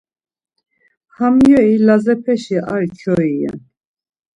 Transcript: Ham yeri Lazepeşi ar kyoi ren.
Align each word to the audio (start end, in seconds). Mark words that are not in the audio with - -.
Ham 1.15 1.35
yeri 1.49 1.73
Lazepeşi 1.85 2.57
ar 2.73 2.83
kyoi 2.97 3.15
ren. 3.39 3.59